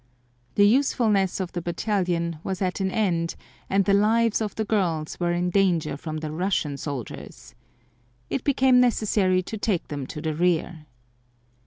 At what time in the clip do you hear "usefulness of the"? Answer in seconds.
0.65-1.61